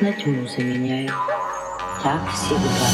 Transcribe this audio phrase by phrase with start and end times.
[0.00, 1.12] На тьму заменяет,
[2.02, 2.93] так всегда.